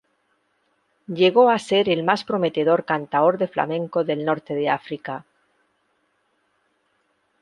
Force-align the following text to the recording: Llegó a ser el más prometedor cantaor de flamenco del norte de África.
Llegó 1.07 1.47
a 1.51 1.59
ser 1.59 1.87
el 1.87 2.01
más 2.03 2.23
prometedor 2.23 2.85
cantaor 2.85 3.37
de 3.37 3.47
flamenco 3.47 4.03
del 4.03 4.25
norte 4.25 4.55
de 4.55 4.67
África. 4.67 5.25